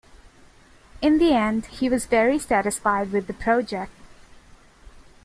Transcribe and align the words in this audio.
In 0.99 1.19
the 1.19 1.31
end, 1.33 1.67
he 1.67 1.87
was 1.87 2.07
very 2.07 2.39
satisfied 2.39 3.11
with 3.11 3.27
the 3.27 3.35
project. 3.35 3.91